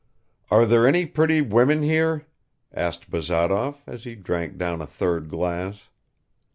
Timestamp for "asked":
2.73-3.11